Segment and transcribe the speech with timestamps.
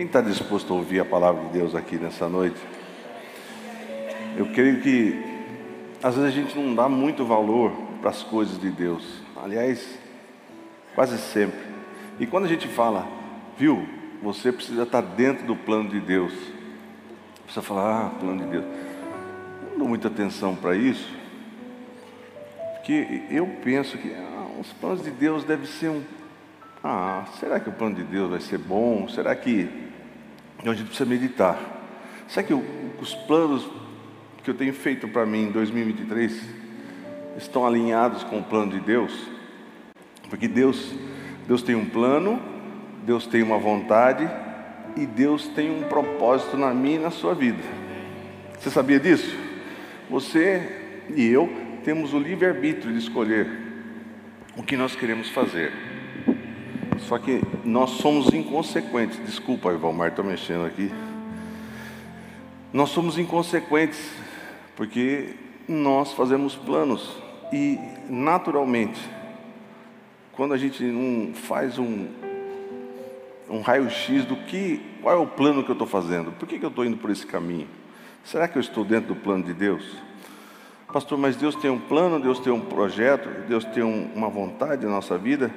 [0.00, 2.56] Quem está disposto a ouvir a palavra de Deus aqui nessa noite?
[4.34, 5.22] Eu creio que
[6.02, 9.04] às vezes a gente não dá muito valor para as coisas de Deus.
[9.36, 9.98] Aliás,
[10.94, 11.60] quase sempre.
[12.18, 13.06] E quando a gente fala,
[13.58, 13.86] viu,
[14.22, 16.32] você precisa estar dentro do plano de Deus.
[17.44, 18.64] Precisa falar, ah, plano de Deus.
[18.64, 21.14] Eu não dou muita atenção para isso,
[22.76, 26.02] porque eu penso que ah, os planos de Deus devem ser um
[26.82, 29.06] ah, será que o plano de Deus vai ser bom?
[29.06, 29.89] Será que
[30.64, 31.58] a gente precisa meditar?
[32.28, 33.68] Será que os planos
[34.42, 36.40] que eu tenho feito para mim em 2023
[37.38, 39.12] estão alinhados com o plano de Deus?
[40.28, 40.92] Porque Deus,
[41.46, 42.40] Deus tem um plano,
[43.04, 44.28] Deus tem uma vontade
[44.96, 47.62] e Deus tem um propósito na minha e na sua vida.
[48.58, 49.34] Você sabia disso?
[50.10, 51.48] Você e eu
[51.84, 53.48] temos o livre-arbítrio de escolher
[54.56, 55.89] o que nós queremos fazer.
[57.08, 59.18] Só que nós somos inconsequentes.
[59.24, 60.90] Desculpa, Valmar, estou mexendo aqui.
[62.72, 64.12] Nós somos inconsequentes,
[64.76, 65.34] porque
[65.68, 67.16] nós fazemos planos
[67.52, 67.78] e,
[68.08, 69.00] naturalmente,
[70.32, 72.06] quando a gente não faz um,
[73.48, 76.64] um raio-x do que, qual é o plano que eu estou fazendo, por que, que
[76.64, 77.68] eu estou indo por esse caminho?
[78.24, 79.84] Será que eu estou dentro do plano de Deus?
[80.92, 84.84] Pastor, mas Deus tem um plano, Deus tem um projeto, Deus tem um, uma vontade
[84.84, 85.52] na nossa vida.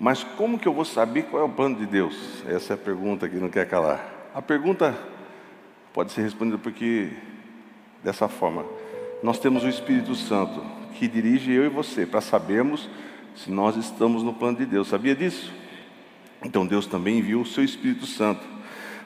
[0.00, 2.42] Mas como que eu vou saber qual é o plano de Deus?
[2.48, 4.30] Essa é a pergunta que não quer calar.
[4.34, 4.96] A pergunta
[5.92, 7.10] pode ser respondida porque
[8.02, 8.64] dessa forma.
[9.22, 12.88] Nós temos o Espírito Santo que dirige eu e você para sabermos
[13.36, 14.88] se nós estamos no plano de Deus.
[14.88, 15.52] Sabia disso?
[16.42, 18.40] Então Deus também enviou o seu Espírito Santo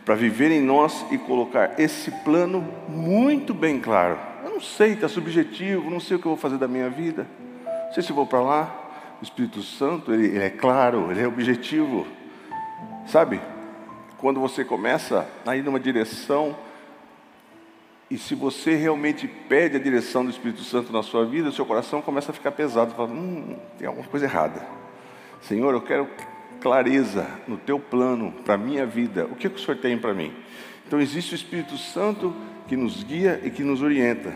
[0.04, 4.16] para viver em nós e colocar esse plano muito bem claro.
[4.44, 7.26] Eu não sei, está subjetivo, não sei o que eu vou fazer da minha vida.
[7.66, 8.83] Não sei se vou para lá,
[9.24, 12.06] Espírito Santo, ele, ele é claro, ele é objetivo.
[13.06, 13.40] Sabe?
[14.18, 16.56] Quando você começa a ir numa direção,
[18.10, 21.66] e se você realmente pede a direção do Espírito Santo na sua vida, o seu
[21.66, 24.66] coração começa a ficar pesado, fala, hum, tem alguma coisa errada.
[25.40, 26.08] Senhor, eu quero
[26.60, 29.26] clareza no teu plano para a minha vida.
[29.26, 30.32] O que, que o Senhor tem para mim?
[30.86, 32.34] Então existe o Espírito Santo
[32.66, 34.32] que nos guia e que nos orienta.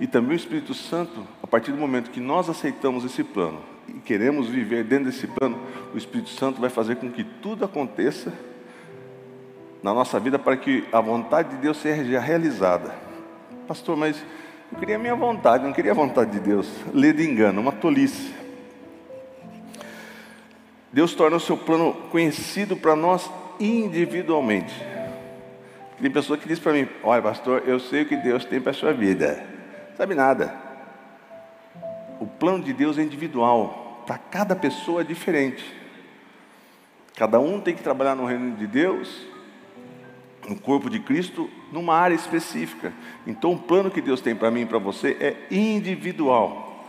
[0.00, 4.00] E também o Espírito Santo, a partir do momento que nós aceitamos esse plano e
[4.00, 5.58] queremos viver dentro desse plano,
[5.92, 8.32] o Espírito Santo vai fazer com que tudo aconteça
[9.82, 12.94] na nossa vida para que a vontade de Deus seja realizada.
[13.68, 14.16] Pastor, mas
[14.72, 16.68] eu queria a minha vontade, não queria a vontade de Deus.
[16.92, 18.34] Lê de engano, uma tolice.
[20.92, 23.30] Deus torna o seu plano conhecido para nós
[23.60, 24.74] individualmente.
[26.00, 28.70] Tem pessoa que diz para mim: Olha, pastor, eu sei o que Deus tem para
[28.70, 29.53] a sua vida.
[29.96, 30.54] Sabe nada.
[32.20, 35.64] O plano de Deus é individual, para cada pessoa é diferente.
[37.16, 39.26] Cada um tem que trabalhar no reino de Deus,
[40.48, 42.92] no corpo de Cristo, numa área específica.
[43.26, 46.84] Então, o plano que Deus tem para mim e para você é individual.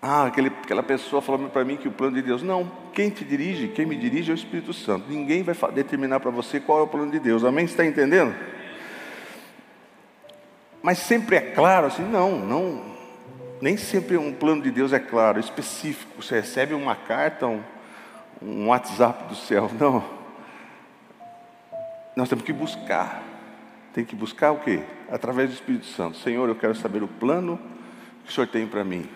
[0.00, 2.42] Ah, aquele, aquela pessoa falou para mim que o plano de Deus.
[2.42, 5.10] Não, quem te dirige, quem me dirige é o Espírito Santo.
[5.10, 7.44] Ninguém vai determinar para você qual é o plano de Deus.
[7.44, 7.66] Amém?
[7.66, 8.34] Você está entendendo?
[10.82, 12.02] Mas sempre é claro assim?
[12.02, 12.82] Não, não.
[13.60, 16.22] Nem sempre um plano de Deus é claro, específico.
[16.22, 17.62] Você recebe uma carta, um,
[18.40, 19.70] um WhatsApp do céu.
[19.78, 20.02] Não.
[22.16, 23.22] Nós temos que buscar.
[23.92, 24.82] Tem que buscar o quê?
[25.10, 26.16] Através do Espírito Santo.
[26.18, 27.60] Senhor, eu quero saber o plano
[28.24, 29.06] que o Senhor tem para mim.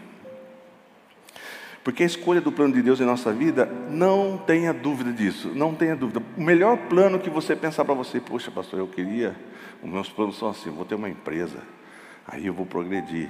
[1.84, 5.74] Porque a escolha do plano de Deus em nossa vida, não tenha dúvida disso, não
[5.74, 6.22] tenha dúvida.
[6.34, 9.36] O melhor plano que você pensar para você, poxa, pastor, eu queria,
[9.82, 11.58] os meus planos são assim: vou ter uma empresa,
[12.26, 13.28] aí eu vou progredir,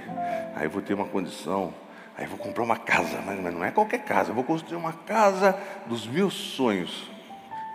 [0.55, 1.75] aí eu vou ter uma condição,
[2.17, 4.93] aí eu vou comprar uma casa, mas não é qualquer casa, eu vou construir uma
[4.93, 7.11] casa dos meus sonhos,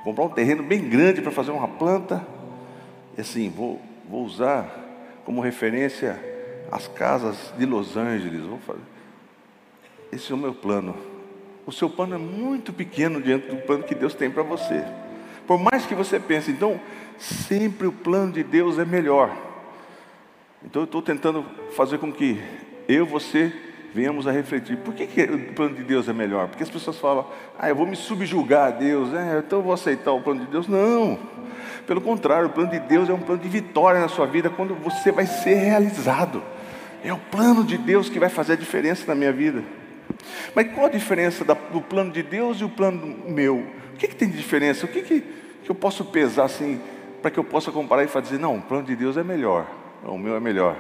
[0.06, 2.26] comprar um terreno bem grande para fazer uma planta,
[3.18, 4.66] e assim, vou, vou usar
[5.26, 6.18] como referência
[6.72, 8.99] as casas de Los Angeles, vou fazer
[10.12, 10.96] esse é o meu plano.
[11.66, 14.84] O seu plano é muito pequeno diante do plano que Deus tem para você.
[15.46, 16.80] Por mais que você pense, então,
[17.18, 19.36] sempre o plano de Deus é melhor.
[20.64, 21.46] Então eu estou tentando
[21.76, 22.42] fazer com que
[22.88, 23.54] eu você
[23.94, 24.78] venhamos a refletir.
[24.78, 26.48] Por que, que o plano de Deus é melhor?
[26.48, 27.26] Porque as pessoas falam,
[27.58, 30.48] ah, eu vou me subjugar a Deus, é, então eu vou aceitar o plano de
[30.48, 30.68] Deus.
[30.68, 31.20] Não.
[31.88, 34.76] Pelo contrário, o plano de Deus é um plano de vitória na sua vida quando
[34.76, 36.44] você vai ser realizado.
[37.04, 39.64] É o plano de Deus que vai fazer a diferença na minha vida.
[40.54, 43.58] Mas qual a diferença do plano de Deus e o plano meu?
[43.94, 44.86] O que, que tem de diferença?
[44.86, 45.22] O que, que,
[45.64, 46.82] que eu posso pesar assim,
[47.22, 49.68] para que eu possa comparar e dizer, não, o plano de Deus é melhor,
[50.04, 50.76] o meu é melhor.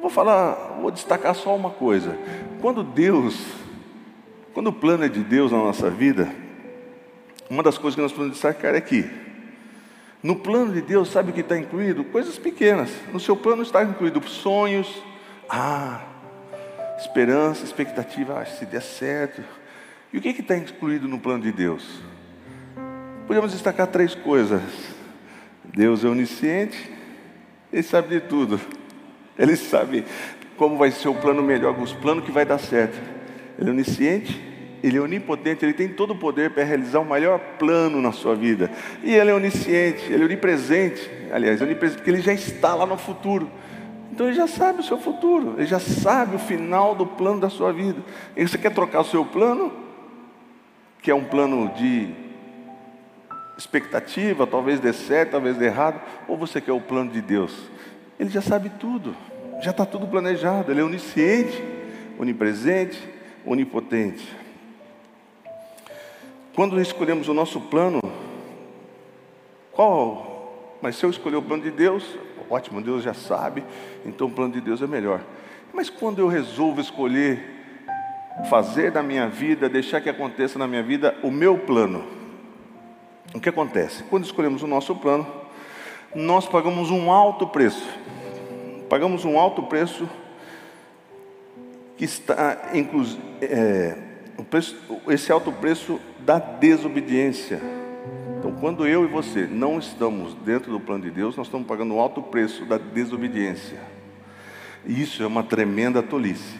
[0.00, 2.16] Vou falar, vou destacar só uma coisa.
[2.60, 3.36] Quando Deus,
[4.52, 6.30] quando o plano é de Deus na nossa vida,
[7.48, 9.08] uma das coisas que nós podemos destacar é que,
[10.22, 12.04] no plano de Deus, sabe o que está incluído?
[12.04, 12.90] Coisas pequenas.
[13.12, 15.02] No seu plano está incluído sonhos,
[15.48, 16.02] ah,
[16.98, 19.42] esperança, expectativa, ah, se der certo.
[20.12, 22.00] E o que está incluído no plano de Deus?
[23.26, 24.62] Podemos destacar três coisas.
[25.64, 26.90] Deus é onisciente,
[27.72, 28.60] Ele sabe de tudo.
[29.38, 30.04] Ele sabe
[30.56, 32.98] como vai ser o plano melhor, os planos que vai dar certo.
[33.58, 34.40] Ele é onisciente,
[34.82, 38.34] ele é onipotente, ele tem todo o poder para realizar o melhor plano na sua
[38.34, 38.70] vida.
[39.02, 42.96] E ele é onisciente, ele é onipresente, aliás, onipresente, porque ele já está lá no
[42.96, 43.50] futuro.
[44.12, 47.50] Então ele já sabe o seu futuro, ele já sabe o final do plano da
[47.50, 48.02] sua vida.
[48.36, 49.72] E você quer trocar o seu plano,
[51.02, 52.14] que é um plano de
[53.56, 57.54] expectativa, talvez dê certo, talvez dê errado, ou você quer o plano de Deus?
[58.18, 59.14] Ele já sabe tudo,
[59.60, 61.62] já está tudo planejado, ele é onisciente,
[62.18, 63.02] onipresente,
[63.44, 64.26] onipotente.
[66.54, 68.00] Quando escolhemos o nosso plano,
[69.72, 70.78] qual?
[70.80, 72.04] Mas se eu escolher o plano de Deus,
[72.50, 73.64] ótimo, Deus já sabe,
[74.04, 75.20] então o plano de Deus é melhor.
[75.72, 77.54] Mas quando eu resolvo escolher
[78.48, 82.04] fazer da minha vida, deixar que aconteça na minha vida o meu plano,
[83.34, 84.02] o que acontece?
[84.04, 85.26] Quando escolhemos o nosso plano,
[86.14, 87.86] nós pagamos um alto preço.
[88.88, 90.08] Pagamos um alto preço
[91.96, 93.96] que está, inclusive, é,
[95.08, 97.60] esse alto preço da desobediência.
[98.46, 101.94] Então, quando eu e você não estamos dentro do plano de Deus, nós estamos pagando
[101.94, 103.80] o alto preço da desobediência.
[104.84, 106.54] E isso é uma tremenda tolice.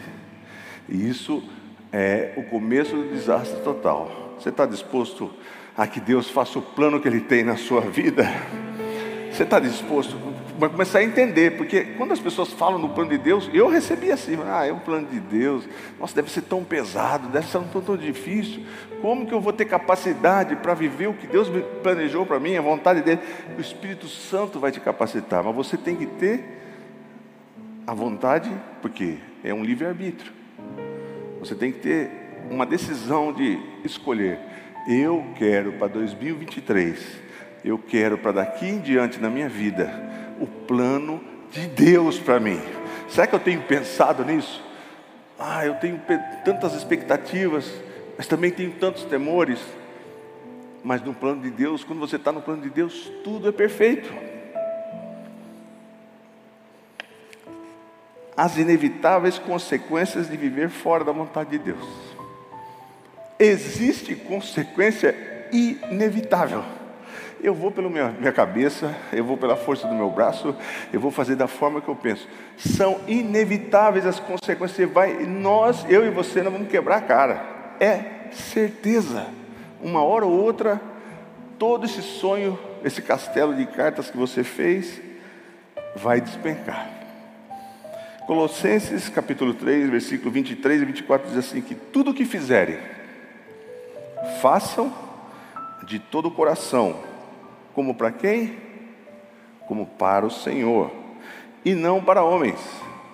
[0.89, 1.41] E isso
[1.93, 4.35] é o começo do desastre total.
[4.37, 5.31] Você está disposto
[5.77, 8.25] a que Deus faça o plano que Ele tem na sua vida?
[9.37, 10.17] Você está disposto?
[10.57, 14.11] Vai começar a entender, porque quando as pessoas falam no plano de Deus, eu recebi
[14.11, 15.69] assim, ah, é um plano de Deus,
[15.99, 18.65] nossa, deve ser tão pesado, deve ser tão, tão difícil,
[18.99, 21.51] como que eu vou ter capacidade para viver o que Deus
[21.83, 23.21] planejou para mim, a vontade dele?
[23.55, 26.43] O Espírito Santo vai te capacitar, mas você tem que ter
[27.85, 28.51] a vontade,
[28.81, 30.33] porque é um livre-arbítrio,
[31.39, 32.09] você tem que ter
[32.49, 34.39] uma decisão de escolher,
[34.87, 37.26] eu quero para 2023
[37.67, 39.91] eu quero para daqui em diante na minha vida
[40.39, 41.21] o plano
[41.51, 42.61] de Deus para mim.
[43.09, 44.63] Será que eu tenho pensado nisso?
[45.37, 46.01] Ah, eu tenho
[46.43, 47.71] tantas expectativas,
[48.17, 49.59] mas também tenho tantos temores.
[50.83, 54.13] Mas no plano de Deus, quando você está no plano de Deus, tudo é perfeito.
[58.35, 61.85] As inevitáveis consequências de viver fora da vontade de Deus.
[63.39, 65.15] Existe consequência
[65.51, 66.63] inevitável.
[67.41, 70.55] Eu vou pela minha, minha cabeça, eu vou pela força do meu braço,
[70.91, 72.27] eu vou fazer da forma que eu penso.
[72.57, 74.71] São inevitáveis as consequências.
[74.71, 77.45] Você vai, nós, eu e você, não vamos quebrar a cara.
[77.79, 79.27] É certeza.
[79.81, 80.81] Uma hora ou outra,
[81.59, 85.01] todo esse sonho, esse castelo de cartas que você fez,
[85.95, 86.97] vai despencar.
[88.25, 92.77] Colossenses capítulo 3, versículo 23 e 24 diz assim: que tudo o que fizerem,
[94.41, 94.93] façam
[95.85, 96.99] de todo o coração,
[97.77, 98.57] como para quem?
[99.67, 100.91] Como para o Senhor,
[101.63, 102.59] e não para homens.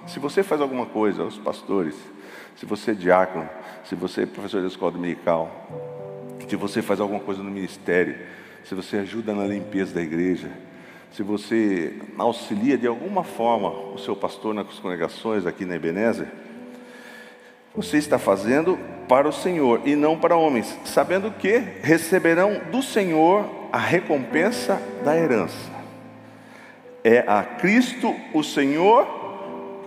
[0.08, 1.94] Se você faz alguma coisa, os pastores,
[2.56, 3.50] se você é diácono,
[3.84, 5.52] se você é professor da escola dominical,
[6.48, 8.16] se você faz alguma coisa no ministério,
[8.64, 10.50] se você ajuda na limpeza da igreja,
[11.12, 16.32] se você auxilia de alguma forma o seu pastor nas congregações aqui na Ebenezer,
[17.76, 18.80] você está fazendo
[19.10, 25.18] para o Senhor e não para homens, sabendo que receberão do Senhor a recompensa da
[25.18, 25.74] herança.
[27.04, 29.08] É a Cristo, o Senhor,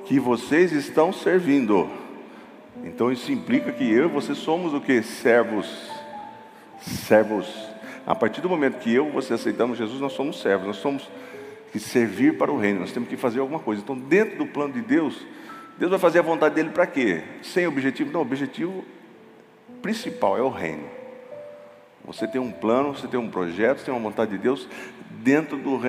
[0.05, 1.88] que vocês estão servindo.
[2.83, 5.00] Então isso implica que eu e você somos o que?
[5.05, 5.88] Servos.
[6.81, 7.47] Servos.
[8.05, 11.09] A partir do momento que eu e você aceitamos Jesus, nós somos servos, nós somos
[11.71, 13.83] que servir para o reino, nós temos que fazer alguma coisa.
[13.83, 15.25] Então, dentro do plano de Deus,
[15.78, 17.23] Deus vai fazer a vontade dele para quê?
[17.40, 18.11] Sem objetivo?
[18.11, 18.85] Não, o objetivo
[19.81, 20.96] principal é o reino.
[22.06, 24.68] Você tem um plano, você tem um projeto, você tem uma vontade de Deus
[25.10, 25.80] dentro do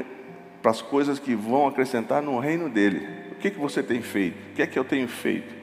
[0.61, 3.07] para as coisas que vão acrescentar no reino dele.
[3.31, 4.35] O que, que você tem feito?
[4.51, 5.53] O que é que eu tenho feito?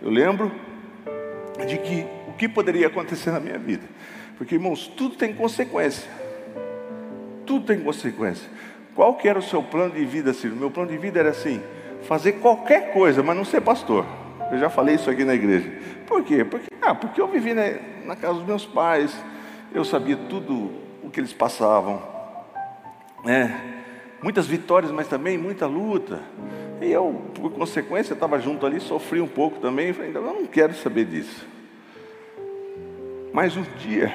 [0.00, 0.52] Eu lembro
[1.66, 3.82] de que o que poderia acontecer na minha vida.
[4.38, 6.08] Porque, irmãos, tudo tem consequência.
[7.44, 8.48] Tudo tem consequência.
[8.94, 10.54] Qual que era o seu plano de vida, Ciro?
[10.54, 11.60] Meu plano de vida era assim:
[12.02, 14.06] fazer qualquer coisa, mas não ser pastor.
[14.50, 15.70] Eu já falei isso aqui na igreja.
[16.06, 16.44] Por quê?
[16.44, 17.62] Porque, ah, porque eu vivi na,
[18.04, 19.14] na casa dos meus pais,
[19.74, 20.70] eu sabia tudo
[21.02, 22.00] o que eles passavam.
[23.26, 23.50] É,
[24.22, 26.22] muitas vitórias, mas também muita luta.
[26.80, 29.92] E eu, por consequência, estava junto ali, sofri um pouco também.
[29.92, 31.46] Falei, eu não quero saber disso.
[33.32, 34.14] Mas um dia,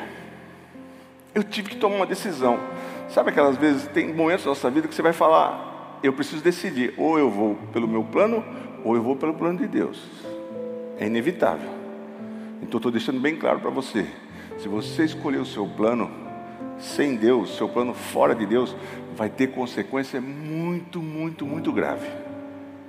[1.33, 2.59] Eu tive que tomar uma decisão.
[3.09, 6.93] Sabe aquelas vezes, tem momentos na nossa vida que você vai falar, eu preciso decidir,
[6.97, 8.43] ou eu vou pelo meu plano,
[8.83, 10.03] ou eu vou pelo plano de Deus.
[10.97, 11.69] É inevitável.
[12.61, 14.07] Então estou deixando bem claro para você.
[14.59, 16.11] Se você escolher o seu plano
[16.77, 18.75] sem Deus, seu plano fora de Deus,
[19.15, 22.09] vai ter consequência muito, muito, muito grave.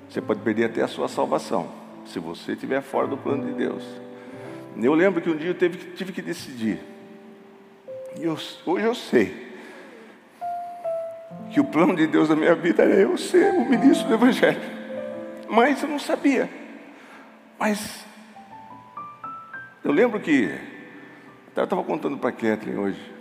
[0.08, 1.70] Você pode perder até a sua salvação,
[2.06, 3.84] se você estiver fora do plano de Deus.
[4.76, 6.80] Eu lembro que um dia eu tive, tive que decidir.
[8.18, 8.36] E eu,
[8.66, 9.50] hoje eu sei
[11.52, 14.60] que o plano de Deus na minha vida era eu ser o ministro do Evangelho.
[15.48, 16.50] Mas eu não sabia.
[17.58, 18.04] Mas
[19.84, 20.69] eu lembro que
[21.56, 23.12] eu estava contando para a Kathleen hoje.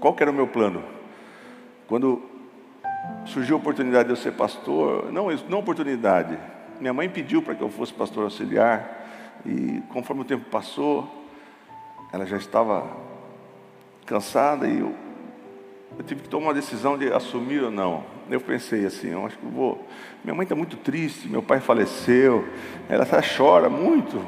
[0.00, 0.82] Qual era o meu plano?
[1.86, 2.22] Quando
[3.26, 6.38] surgiu a oportunidade de eu ser pastor, não, não oportunidade,
[6.80, 11.26] minha mãe pediu para que eu fosse pastor auxiliar, e conforme o tempo passou,
[12.12, 12.86] ela já estava
[14.06, 14.94] cansada e eu
[15.98, 18.04] eu tive que tomar uma decisão de assumir ou não.
[18.28, 19.86] Eu pensei assim, eu acho que eu vou.
[20.24, 22.48] Minha mãe está muito triste, meu pai faleceu,
[22.88, 24.24] ela tá, chora muito,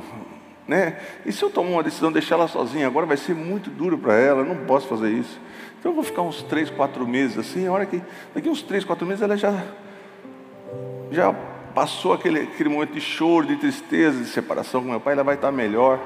[0.67, 0.97] né?
[1.25, 3.97] E se eu tomar uma decisão de deixar ela sozinha, agora vai ser muito duro
[3.97, 5.39] para ela, eu não posso fazer isso.
[5.79, 8.03] Então eu vou ficar uns três, quatro meses assim, a hora que
[8.35, 9.63] daqui uns três, quatro meses ela já
[11.11, 11.33] já
[11.75, 15.35] passou aquele, aquele momento de choro, de tristeza, de separação com meu pai, ela vai
[15.35, 16.01] estar melhor.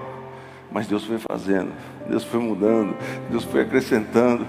[0.71, 1.73] Mas Deus foi fazendo,
[2.09, 2.95] Deus foi mudando,
[3.31, 4.47] Deus foi acrescentando.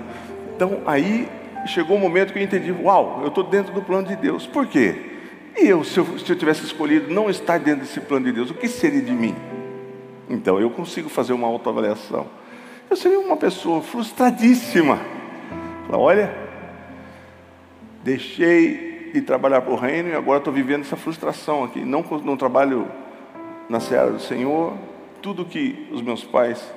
[0.55, 1.27] Então aí
[1.65, 4.45] chegou o um momento que eu entendi: uau, eu estou dentro do plano de Deus.
[4.45, 4.95] Por quê?
[5.57, 8.51] E eu se, eu, se eu tivesse escolhido não estar dentro desse plano de Deus,
[8.51, 9.35] o que seria de mim?
[10.31, 12.25] Então eu consigo fazer uma autoavaliação.
[12.89, 14.97] Eu seria uma pessoa frustradíssima.
[15.89, 16.33] Olha,
[18.01, 21.83] deixei de trabalhar para o reino e agora estou vivendo essa frustração aqui.
[21.83, 22.87] Não, não trabalho
[23.67, 24.73] na seara do Senhor.
[25.21, 26.73] Tudo que os meus pais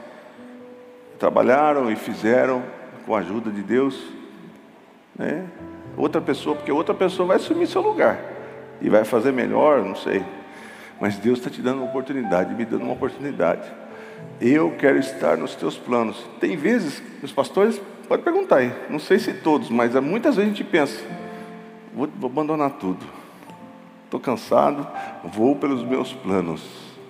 [1.17, 2.61] trabalharam e fizeram,
[3.07, 4.03] com a ajuda de Deus,
[5.17, 5.47] né?
[5.97, 8.19] Outra pessoa, porque outra pessoa vai assumir seu lugar
[8.81, 10.25] e vai fazer melhor, não sei.
[11.01, 13.71] Mas Deus está te dando uma oportunidade, me dando uma oportunidade.
[14.41, 16.25] Eu quero estar nos teus planos.
[16.41, 20.55] Tem vezes, os pastores, pode perguntar aí, não sei se todos, mas muitas vezes a
[20.55, 21.03] gente pensa,
[21.95, 23.05] vou, vou abandonar tudo.
[24.05, 24.87] Estou cansado,
[25.25, 26.63] vou pelos meus planos.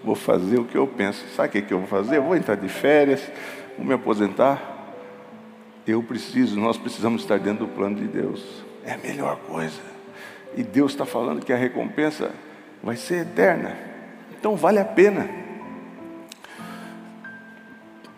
[0.02, 1.24] Vou fazer o que eu penso.
[1.34, 2.18] Sabe o que, que eu vou fazer?
[2.18, 3.30] Eu vou entrar de férias,
[3.76, 4.74] vou me aposentar,
[5.86, 8.64] eu preciso, nós precisamos estar dentro do plano de Deus.
[8.84, 9.80] É a melhor coisa.
[10.56, 12.30] E Deus está falando que a recompensa
[12.84, 13.76] vai ser eterna.
[14.38, 15.28] Então vale a pena.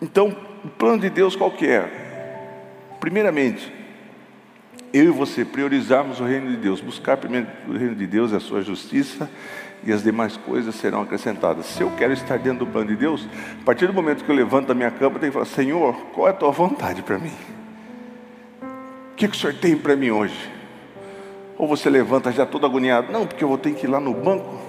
[0.01, 1.89] Então, o plano de Deus qual que é?
[2.99, 3.73] Primeiramente,
[4.93, 8.35] eu e você priorizarmos o reino de Deus, buscar primeiro o reino de Deus e
[8.35, 9.29] a sua justiça,
[9.83, 11.65] e as demais coisas serão acrescentadas.
[11.65, 13.27] Se eu quero estar dentro do plano de Deus,
[13.61, 15.95] a partir do momento que eu levanto da minha cama, eu tenho que falar: Senhor,
[16.13, 17.33] qual é a tua vontade para mim?
[19.17, 20.56] que, que o senhor tem para mim hoje?
[21.57, 24.13] Ou você levanta já todo agoniado, não, porque eu vou ter que ir lá no
[24.13, 24.59] banco,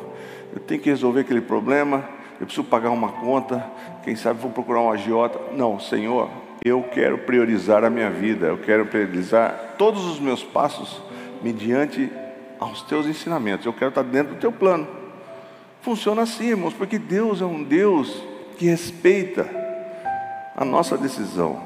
[0.54, 2.08] eu tenho que resolver aquele problema,
[2.40, 3.64] eu preciso pagar uma conta,
[4.02, 5.38] quem sabe vou procurar um agiota.
[5.52, 6.30] Não, Senhor,
[6.64, 11.02] eu quero priorizar a minha vida, eu quero priorizar todos os meus passos
[11.42, 12.10] mediante
[12.58, 13.66] aos teus ensinamentos.
[13.66, 14.86] Eu quero estar dentro do teu plano.
[15.82, 18.22] Funciona assim, irmãos, porque Deus é um Deus
[18.56, 19.48] que respeita
[20.56, 21.62] a nossa decisão.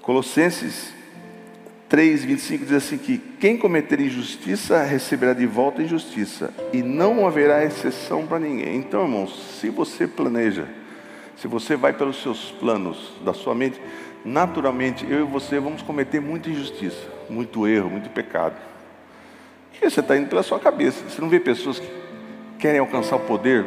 [0.00, 0.99] Colossenses
[1.90, 7.64] 3, 25 diz assim que quem cometer injustiça receberá de volta injustiça, e não haverá
[7.64, 8.76] exceção para ninguém.
[8.76, 10.68] Então, irmãos, se você planeja,
[11.36, 13.80] se você vai pelos seus planos da sua mente,
[14.24, 18.54] naturalmente eu e você vamos cometer muita injustiça, muito erro, muito pecado.
[19.74, 21.02] E você está indo pela sua cabeça.
[21.08, 21.90] Você não vê pessoas que
[22.60, 23.66] querem alcançar o poder,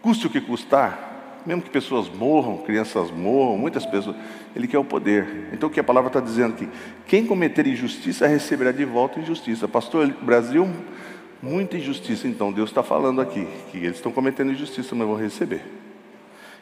[0.00, 4.16] custe o que custar, mesmo que pessoas morram, crianças morram, muitas pessoas,
[4.54, 5.48] ele quer o poder.
[5.52, 6.68] Então o que a palavra está dizendo aqui?
[7.06, 9.66] Quem cometer injustiça receberá de volta injustiça.
[9.66, 10.68] Pastor, Brasil,
[11.42, 12.28] muita injustiça.
[12.28, 15.62] Então Deus está falando aqui que eles estão cometendo injustiça, mas vão receber.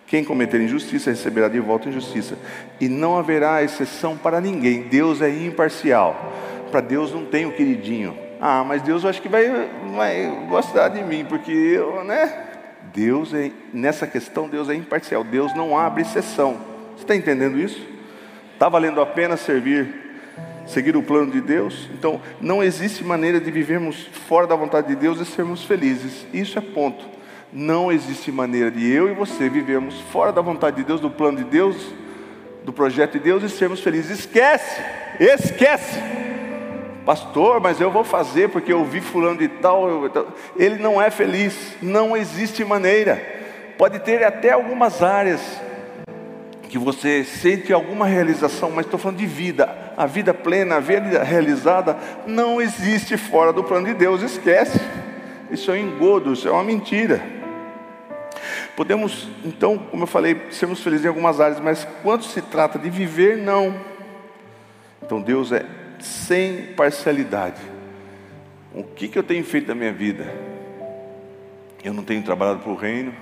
[0.07, 2.37] Quem cometer injustiça receberá de volta injustiça.
[2.81, 4.83] E não haverá exceção para ninguém.
[4.83, 6.33] Deus é imparcial.
[6.71, 8.17] Para Deus não tem o queridinho.
[8.41, 12.47] Ah, mas Deus eu acho que vai, vai gostar de mim, porque eu, né?
[12.95, 16.70] Deus é, nessa questão, Deus é imparcial, Deus não abre exceção.
[17.01, 17.81] Você está entendendo isso?
[18.53, 19.89] Está valendo a pena servir,
[20.67, 21.89] seguir o plano de Deus?
[21.95, 26.27] Então, não existe maneira de vivermos fora da vontade de Deus e sermos felizes.
[26.31, 27.03] Isso é ponto.
[27.51, 31.39] Não existe maneira de eu e você vivermos fora da vontade de Deus, do plano
[31.39, 31.75] de Deus,
[32.65, 34.19] do projeto de Deus e sermos felizes.
[34.19, 34.83] Esquece,
[35.19, 35.99] esquece.
[37.07, 39.89] Pastor, mas eu vou fazer porque eu vi fulano de tal.
[40.55, 43.17] Ele não é feliz, não existe maneira.
[43.79, 45.41] Pode ter até algumas áreas
[46.71, 49.93] que você sente alguma realização, mas estou falando de vida.
[49.97, 51.99] A vida plena, a vida realizada,
[52.29, 54.81] não existe fora do plano de Deus, esquece.
[55.51, 57.21] Isso é um engodo, isso é uma mentira.
[58.77, 62.89] Podemos, então, como eu falei, sermos felizes em algumas áreas, mas quando se trata de
[62.89, 63.75] viver, não.
[65.03, 65.67] Então Deus é
[65.99, 67.61] sem parcialidade.
[68.73, 70.33] O que, que eu tenho feito na minha vida?
[71.83, 73.13] Eu não tenho trabalhado para o reino,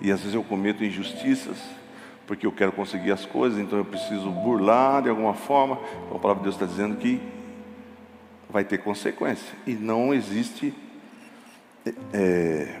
[0.00, 1.58] e às vezes eu cometo injustiças,
[2.26, 5.78] porque eu quero conseguir as coisas, então eu preciso burlar de alguma forma.
[6.06, 7.20] Então a palavra de Deus está dizendo que
[8.48, 10.74] vai ter consequência, e não existe.
[12.12, 12.80] É,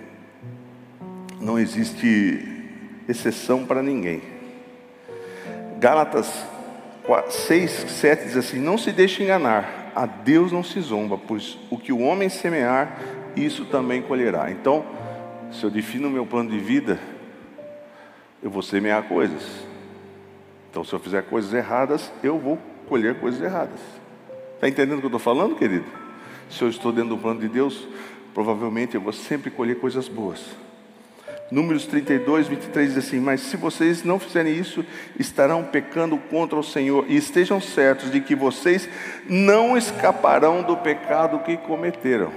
[1.40, 2.62] não existe
[3.08, 4.22] exceção para ninguém.
[5.80, 6.44] Gálatas
[7.28, 11.76] 6, 7 diz assim: Não se deixe enganar, a Deus não se zomba, pois o
[11.76, 12.98] que o homem semear,
[13.34, 14.50] isso também colherá.
[14.50, 14.84] Então,
[15.50, 17.00] se eu defino o meu plano de vida,
[18.42, 19.42] eu vou semear coisas.
[20.70, 22.58] Então, se eu fizer coisas erradas, eu vou
[22.88, 23.80] colher coisas erradas.
[24.54, 25.84] Está entendendo o que eu estou falando, querido?
[26.50, 27.86] Se eu estou dentro do plano de Deus,
[28.34, 30.40] provavelmente eu vou sempre colher coisas boas.
[31.50, 34.84] Números 32, 23 diz assim: Mas se vocês não fizerem isso,
[35.18, 38.88] estarão pecando contra o Senhor, e estejam certos de que vocês
[39.28, 42.32] não escaparão do pecado que cometeram.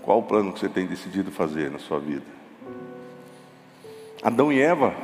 [0.00, 2.41] Qual o plano que você tem decidido fazer na sua vida?
[4.22, 4.94] Adão e Eva.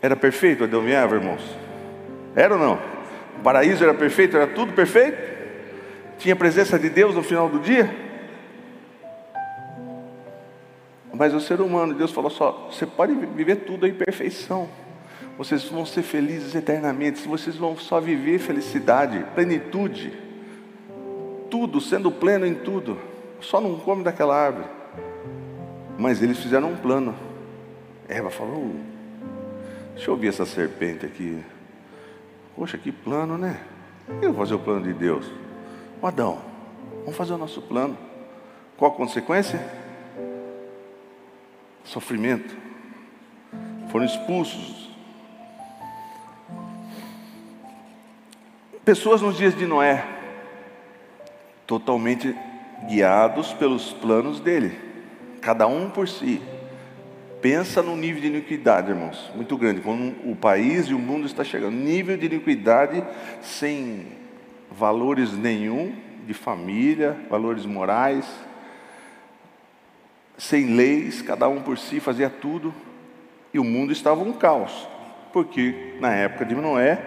[0.00, 1.42] Era perfeito Adão e Eva, irmãos?
[2.34, 2.78] Era ou não?
[3.38, 4.36] O paraíso era perfeito?
[4.36, 5.32] Era tudo perfeito?
[6.18, 7.94] Tinha a presença de Deus no final do dia?
[11.12, 14.68] Mas o ser humano, Deus falou só: você pode viver tudo em perfeição.
[15.38, 17.26] Vocês vão ser felizes eternamente.
[17.26, 20.12] Vocês vão só viver felicidade, plenitude.
[21.50, 22.98] Tudo, sendo pleno em tudo.
[23.40, 24.81] Só não come daquela árvore.
[26.02, 27.14] Mas eles fizeram um plano.
[28.08, 28.74] Eva falou:
[29.94, 31.40] Deixa eu ouvir essa serpente aqui.
[32.56, 33.60] Poxa, que plano, né?
[34.20, 35.30] Eu vou fazer o plano de Deus.
[36.02, 36.40] O Adão,
[37.04, 37.96] vamos fazer o nosso plano.
[38.76, 39.80] Qual a consequência?
[41.84, 42.56] sofrimento,
[43.90, 44.90] foram expulsos.
[48.84, 50.04] Pessoas nos dias de Noé,
[51.66, 52.34] totalmente
[52.88, 54.91] guiados pelos planos dele,
[55.42, 56.40] cada um por si.
[57.42, 59.80] Pensa no nível de iniquidade, irmãos, muito grande.
[59.80, 63.04] Quando o país e o mundo está chegando, nível de iniquidade
[63.42, 64.06] sem
[64.70, 65.92] valores nenhum
[66.24, 68.24] de família, valores morais
[70.38, 72.74] sem leis, cada um por si fazia tudo,
[73.54, 74.88] e o mundo estava um caos,
[75.32, 77.00] porque na época de Noé,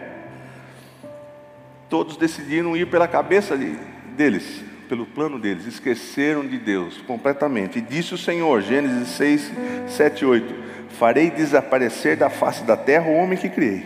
[1.90, 3.76] todos decidiram ir pela cabeça de,
[4.16, 7.80] deles, pelo plano deles, esqueceram de Deus completamente.
[7.80, 9.52] E disse o Senhor, Gênesis 6,
[9.88, 10.54] 7, 8:
[10.98, 13.84] Farei desaparecer da face da terra o homem que criei.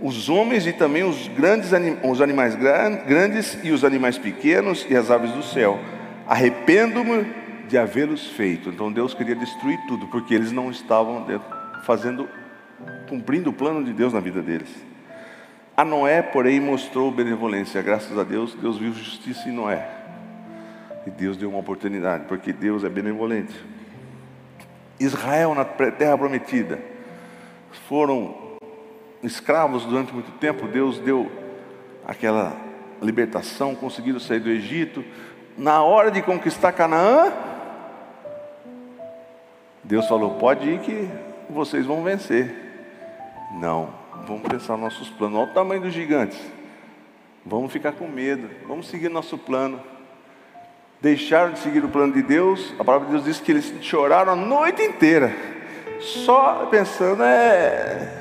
[0.00, 1.70] Os homens e também os grandes
[2.04, 5.78] os animais grandes e os animais pequenos e as aves do céu.
[6.26, 7.26] Arrependo-me
[7.68, 8.70] de havê-los feito.
[8.70, 11.26] Então Deus queria destruir tudo, porque eles não estavam
[11.84, 12.28] fazendo,
[13.08, 14.87] cumprindo o plano de Deus na vida deles.
[15.78, 17.80] A Noé, porém, mostrou benevolência.
[17.80, 19.88] Graças a Deus, Deus viu justiça em Noé.
[21.06, 23.54] E Deus deu uma oportunidade, porque Deus é benevolente.
[24.98, 26.80] Israel na terra prometida
[27.86, 28.34] foram
[29.22, 30.66] escravos durante muito tempo.
[30.66, 31.30] Deus deu
[32.04, 32.56] aquela
[33.00, 35.04] libertação, conseguiram sair do Egito.
[35.56, 37.32] Na hora de conquistar Canaã,
[39.84, 41.08] Deus falou: pode ir que
[41.48, 42.52] vocês vão vencer.
[43.60, 43.90] Não,
[44.28, 45.38] vamos pensar nossos planos.
[45.38, 46.38] Olha o tamanho dos gigantes.
[47.44, 49.80] Vamos ficar com medo, vamos seguir nosso plano.
[51.00, 52.74] Deixaram de seguir o plano de Deus.
[52.78, 55.34] A palavra de Deus diz que eles choraram a noite inteira,
[56.00, 58.16] só pensando, é.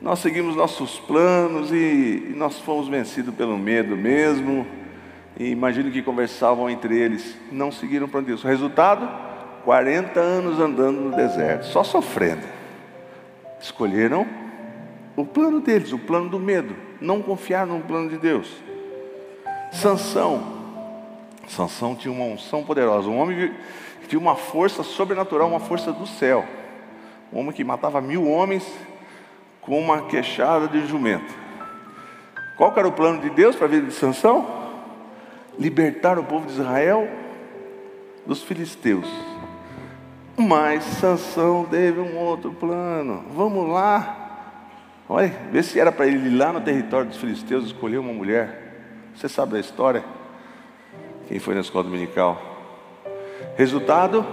[0.00, 4.66] Nós seguimos nossos planos e, e nós fomos vencidos pelo medo mesmo.
[5.38, 8.44] E imagino que conversavam entre eles, não seguiram o plano de Deus.
[8.44, 9.08] O resultado?
[9.64, 12.42] 40 anos andando no deserto, só sofrendo.
[13.60, 14.26] Escolheram
[15.20, 18.48] o plano deles, o plano do medo, não confiar no plano de Deus.
[19.72, 20.40] Sansão,
[21.48, 23.52] Sansão tinha uma unção poderosa, um homem
[24.00, 26.44] que tinha uma força sobrenatural, uma força do céu.
[27.32, 28.64] Um homem que matava mil homens
[29.60, 31.34] com uma queixada de jumento.
[32.56, 34.46] Qual era o plano de Deus para a vida de Sansão?
[35.58, 37.08] Libertar o povo de Israel
[38.24, 39.08] dos filisteus.
[40.36, 43.24] Mas Sansão teve um outro plano.
[43.34, 44.27] Vamos lá.
[45.08, 49.10] Olha, vê se era para ele ir lá no território dos filisteus escolher uma mulher.
[49.14, 50.04] Você sabe da história?
[51.26, 52.40] Quem foi na escola dominical?
[53.56, 54.26] Resultado: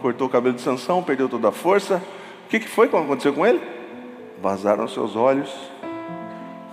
[0.00, 2.00] cortou o cabelo de Sansão, perdeu toda a força.
[2.46, 3.60] O que, que foi quando aconteceu com ele?
[4.40, 5.52] Vazaram seus olhos.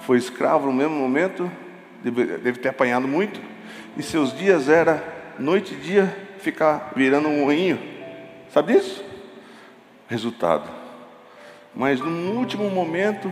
[0.02, 1.50] Foi escravo no mesmo momento,
[2.04, 3.42] deve, deve ter apanhado muito.
[3.98, 5.04] E seus dias era
[5.40, 7.80] noite e dia ficar virando um moinho.
[8.50, 9.04] Sabe disso?
[10.08, 10.79] Resultado.
[11.76, 13.32] Mas no último momento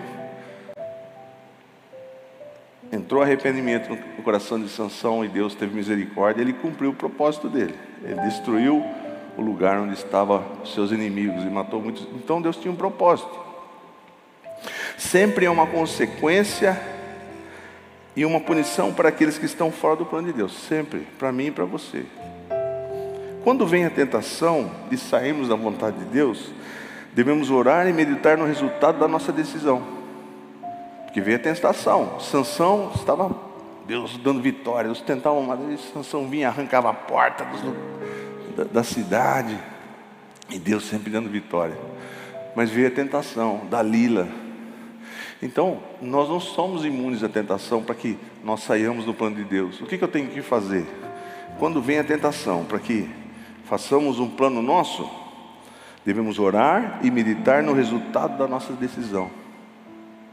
[2.91, 7.75] entrou arrependimento no coração de Sansão e Deus teve misericórdia, ele cumpriu o propósito dele.
[8.03, 8.83] Ele destruiu
[9.37, 12.07] o lugar onde estavam seus inimigos e matou muitos.
[12.15, 13.47] Então Deus tinha um propósito.
[14.97, 16.79] Sempre é uma consequência
[18.15, 21.47] e uma punição para aqueles que estão fora do plano de Deus, sempre, para mim
[21.47, 22.03] e para você.
[23.43, 26.51] Quando vem a tentação de sairmos da vontade de Deus,
[27.13, 29.81] devemos orar e meditar no resultado da nossa decisão.
[31.05, 32.19] Porque veio a tentação.
[32.19, 33.35] Sansão estava
[33.87, 37.61] Deus dando vitória, Deus tentava uma vez, Sansão vinha, arrancava a porta dos,
[38.55, 39.57] da, da cidade,
[40.49, 41.77] e Deus sempre dando vitória.
[42.53, 44.27] Mas veio a tentação, Dalila.
[45.41, 49.79] Então, nós não somos imunes à tentação para que nós saiamos do plano de Deus.
[49.79, 50.85] O que, que eu tenho que fazer?
[51.59, 53.09] Quando vem a tentação, para que
[53.65, 55.09] façamos um plano nosso,
[56.07, 59.29] devemos orar e meditar no resultado da nossa decisão.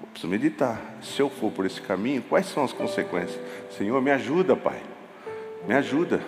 [0.01, 0.81] Eu preciso meditar.
[1.03, 3.41] Se eu for por esse caminho, quais são as consequências?
[3.77, 4.81] Senhor, me ajuda, Pai.
[5.67, 6.21] Me ajuda.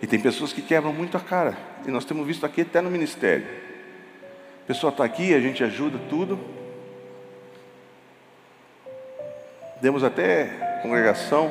[0.00, 1.58] E tem pessoas que quebram muito a cara.
[1.84, 3.48] E nós temos visto aqui até no ministério.
[4.62, 6.38] A pessoa está aqui, a gente ajuda tudo.
[9.82, 11.50] Demos até congregação.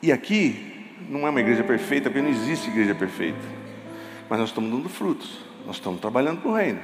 [0.00, 0.75] E aqui
[1.08, 3.38] não é uma igreja perfeita, porque não existe igreja perfeita.
[4.28, 6.80] Mas nós estamos dando frutos, nós estamos trabalhando para o reino.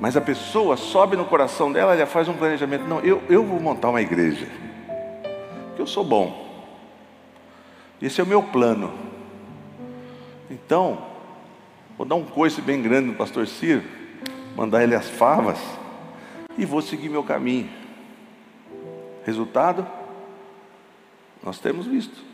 [0.00, 2.84] Mas a pessoa sobe no coração dela, ela faz um planejamento.
[2.84, 4.46] Não, eu, eu vou montar uma igreja,
[5.68, 6.44] porque eu sou bom.
[8.02, 8.92] Esse é o meu plano.
[10.50, 11.06] Então,
[11.96, 13.82] vou dar um coice bem grande no pastor Ciro,
[14.54, 15.58] mandar ele as favas,
[16.58, 17.70] e vou seguir meu caminho.
[19.24, 19.86] Resultado?
[21.42, 22.33] Nós temos visto.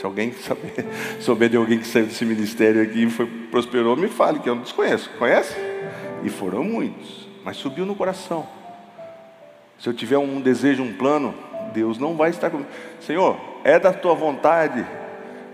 [0.00, 0.86] Se alguém saber,
[1.20, 4.54] souber de alguém que saiu desse ministério aqui e foi, prosperou, me fale, que eu
[4.54, 5.10] não desconheço.
[5.18, 5.54] Conhece?
[6.24, 8.48] E foram muitos, mas subiu no coração.
[9.78, 11.34] Se eu tiver um desejo, um plano,
[11.74, 12.70] Deus não vai estar comigo.
[12.98, 14.86] Senhor, é da tua vontade,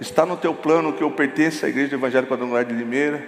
[0.00, 3.26] está no teu plano que eu pertença à Igreja do Evangelho Quadrangular de Limeira,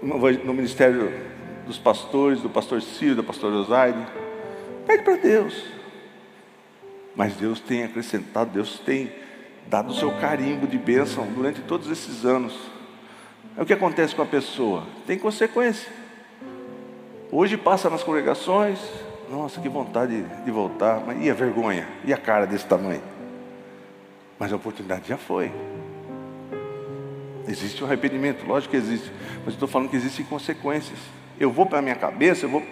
[0.00, 1.12] no ministério
[1.66, 4.06] dos pastores, do pastor Ciro, do pastor Josaide.
[4.86, 5.66] Pede para Deus.
[7.14, 9.25] Mas Deus tem acrescentado, Deus tem
[9.68, 12.54] dado o seu carimbo de bênção durante todos esses anos.
[13.56, 15.90] É o que acontece com a pessoa, tem consequência.
[17.30, 18.78] Hoje passa nas congregações,
[19.30, 21.88] nossa, que vontade de voltar, mas e a vergonha?
[22.04, 23.02] E a cara desse tamanho?
[24.38, 25.50] Mas a oportunidade já foi.
[27.48, 29.10] Existe um arrependimento, lógico que existe,
[29.44, 30.98] mas estou falando que existem consequências.
[31.38, 32.62] Eu vou para a minha cabeça, eu vou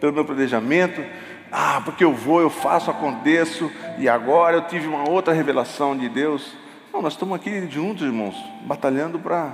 [0.00, 1.04] pelo meu planejamento,
[1.50, 6.08] ah, porque eu vou, eu faço, aconteço, e agora eu tive uma outra revelação de
[6.08, 6.54] Deus.
[6.92, 9.52] Não, nós estamos aqui juntos, irmãos, batalhando para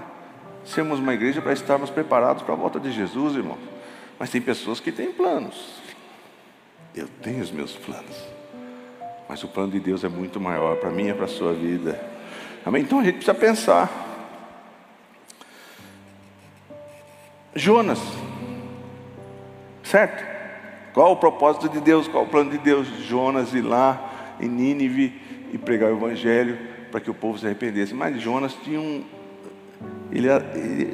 [0.65, 3.61] sermos uma igreja, para estarmos preparados para a volta de Jesus, irmãos.
[4.19, 5.83] Mas tem pessoas que têm planos.
[6.95, 8.17] Eu tenho os meus planos.
[9.29, 12.01] Mas o plano de Deus é muito maior para mim e para a sua vida.
[12.65, 12.83] Amém?
[12.83, 13.91] Então a gente precisa pensar.
[17.55, 18.01] Jonas,
[19.83, 20.34] certo?
[20.95, 22.07] Qual o propósito de Deus?
[22.07, 22.87] Qual o plano de Deus?
[23.05, 25.21] Jonas ir lá em Nínive
[25.53, 26.57] e pregar o evangelho
[26.93, 27.93] para que o povo se arrependesse.
[27.93, 29.03] Mas Jonas tinha um.
[30.13, 30.29] Ele,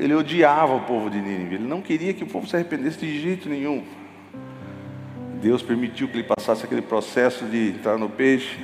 [0.02, 3.20] ele odiava o povo de Nínive, ele não queria que o povo se arrependesse de
[3.20, 3.84] jeito nenhum.
[5.42, 8.58] Deus permitiu que ele passasse aquele processo de entrar no peixe.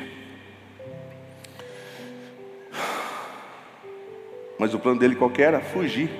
[4.59, 6.11] Mas o plano dele qualquer era fugir.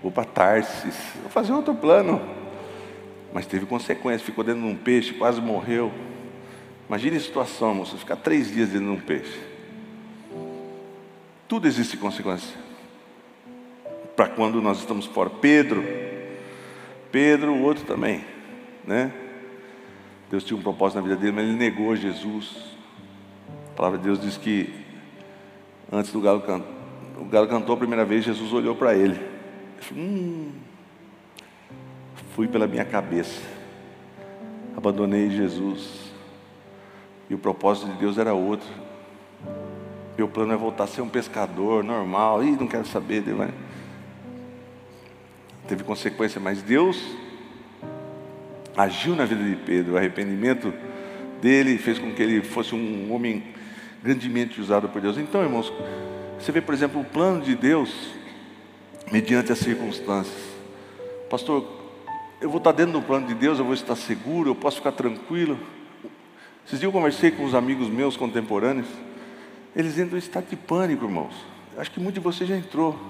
[0.00, 2.43] Vou para Tarsis, vou fazer outro plano.
[3.34, 5.92] Mas teve consequência, ficou dentro de um peixe, quase morreu.
[6.88, 9.40] Imagine a situação, moço, ficar três dias dentro de um peixe.
[11.48, 12.56] Tudo existe consequência.
[14.14, 15.28] Para quando nós estamos fora.
[15.28, 15.84] Pedro,
[17.10, 18.24] Pedro, o outro também,
[18.86, 19.12] né?
[20.30, 22.76] Deus tinha um propósito na vida dele, mas ele negou Jesus.
[23.72, 24.72] A palavra de Deus diz que
[25.90, 26.68] antes do galo cantar,
[27.18, 29.14] o galo cantou a primeira vez, Jesus olhou para ele.
[29.14, 30.52] Ele falou, hum,
[32.34, 33.40] fui pela minha cabeça,
[34.76, 36.12] abandonei Jesus,
[37.30, 38.66] e o propósito de Deus era outro.
[40.18, 43.50] Meu plano é voltar a ser um pescador normal, e não quero saber dele, mas...
[45.68, 47.00] Teve consequência, mas Deus
[48.76, 50.74] agiu na vida de Pedro, o arrependimento
[51.40, 53.44] dele fez com que ele fosse um homem
[54.02, 55.16] grandemente usado por Deus.
[55.16, 55.72] Então, irmãos,
[56.38, 58.10] você vê, por exemplo, o plano de Deus
[59.10, 60.36] mediante as circunstâncias.
[61.30, 61.83] Pastor,
[62.44, 64.92] eu vou estar dentro do plano de Deus, eu vou estar seguro, eu posso ficar
[64.92, 65.58] tranquilo.
[66.66, 68.86] Esses dias eu conversei com os amigos meus contemporâneos,
[69.74, 71.34] eles entram em estado de pânico, irmãos.
[71.78, 73.00] Acho que muito de você já entrou.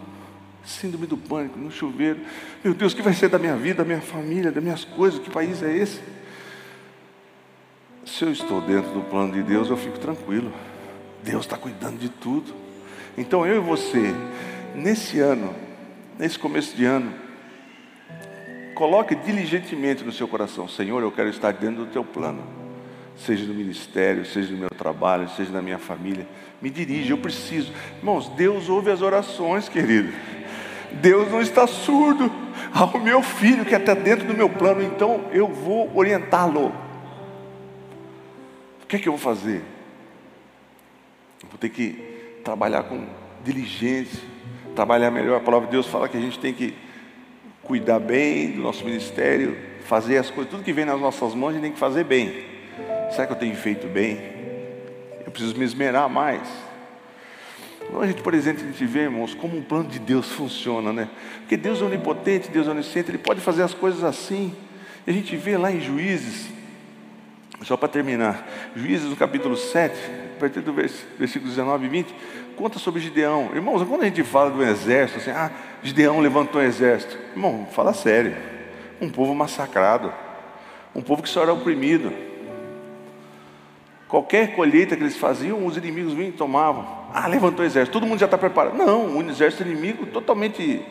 [0.64, 2.20] Síndrome do pânico, no chuveiro.
[2.62, 5.18] Meu Deus, o que vai ser da minha vida, da minha família, das minhas coisas?
[5.18, 6.00] Que país é esse?
[8.06, 10.52] Se eu estou dentro do plano de Deus, eu fico tranquilo.
[11.24, 12.54] Deus está cuidando de tudo.
[13.18, 14.14] Então eu e você,
[14.76, 15.52] nesse ano,
[16.16, 17.23] nesse começo de ano,
[18.74, 22.42] coloque diligentemente no seu coração: Senhor, eu quero estar dentro do teu plano.
[23.16, 26.26] Seja no ministério, seja no meu trabalho, seja na minha família.
[26.60, 27.72] Me dirige, eu preciso.
[27.98, 30.12] Irmãos, Deus ouve as orações, querido.
[31.00, 32.30] Deus não está surdo
[32.72, 36.72] ao meu filho que está dentro do meu plano, então eu vou orientá-lo.
[38.82, 39.62] O que é que eu vou fazer?
[41.48, 43.06] Vou ter que trabalhar com
[43.44, 44.22] diligência,
[44.74, 45.36] trabalhar melhor.
[45.36, 46.74] A palavra de Deus fala que a gente tem que
[47.64, 51.52] cuidar bem do nosso ministério, fazer as coisas, tudo que vem nas nossas mãos a
[51.54, 52.44] gente tem que fazer bem.
[53.10, 54.18] Será que eu tenho feito bem?
[55.24, 56.48] Eu preciso me esmerar mais.
[57.86, 60.92] Então a gente, por exemplo, a gente vê, irmãos, como um plano de Deus funciona,
[60.92, 61.08] né?
[61.40, 64.54] Porque Deus é onipotente, Deus é onisciente, Ele pode fazer as coisas assim.
[65.06, 66.48] E a gente vê lá em Juízes,
[67.62, 69.94] só para terminar, Juízes no capítulo 7,
[70.36, 72.14] a partir do versículo 19 e 20,
[72.56, 73.50] conta sobre Gideão.
[73.54, 75.50] Irmãos, quando a gente fala do exército, assim, ah,
[75.84, 77.16] Gideão levantou um exército.
[77.32, 78.34] Irmão, fala sério.
[79.00, 80.12] Um povo massacrado,
[80.94, 82.10] um povo que só era oprimido.
[84.08, 86.86] Qualquer colheita que eles faziam, os inimigos vinham e tomavam.
[87.12, 88.76] Ah, levantou o exército, todo mundo já está preparado.
[88.76, 90.82] Não, o exército inimigo totalmente,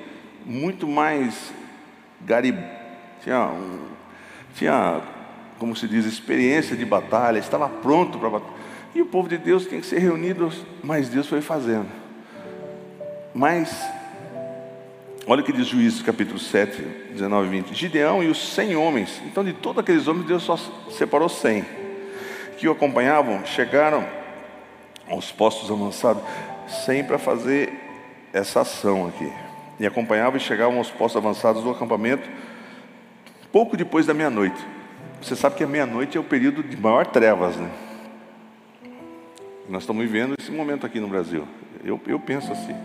[0.46, 1.52] muito mais
[2.22, 2.60] garib...
[3.24, 3.80] Tinha, um,
[4.54, 5.02] tinha,
[5.58, 8.54] como se diz, experiência de batalha, estava pronto para batalha.
[8.94, 10.52] E o povo de Deus tem que ser reunido,
[10.84, 11.88] mas Deus foi fazendo.
[13.34, 13.82] Mas,
[15.28, 16.82] olha o que diz Juízes capítulo 7,
[17.12, 17.74] 19 e 20.
[17.74, 19.22] Gideão e os cem homens.
[19.26, 20.58] Então, de todos aqueles homens, Deus só
[20.90, 21.66] separou cem
[22.58, 24.08] que o acompanhavam chegaram
[25.08, 26.24] aos postos avançados,
[26.86, 27.74] sem para fazer
[28.32, 29.30] essa ação aqui.
[29.80, 32.30] E acompanhavam e chegavam aos postos avançados do acampamento
[33.52, 34.60] pouco depois da meia-noite.
[35.22, 37.70] Você sabe que a meia-noite é o período de maior trevas, né?
[39.70, 41.48] Nós estamos vivendo esse momento aqui no Brasil.
[41.84, 42.76] Eu, eu penso assim.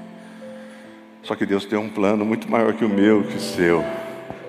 [1.22, 3.84] Só que Deus tem um plano muito maior que o meu, que o seu.